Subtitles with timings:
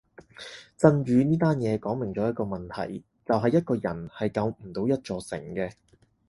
[0.79, 5.73] 震宇呢單嘢講明咗一個問題就係一個人係救唔到一座城嘅